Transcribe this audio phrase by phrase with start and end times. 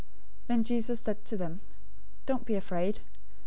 [0.45, 1.61] 028:010 Then Jesus said to them,
[2.25, 3.01] "Don't be afraid.